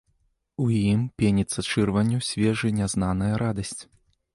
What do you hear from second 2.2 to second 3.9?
свежай нязнаная радасць.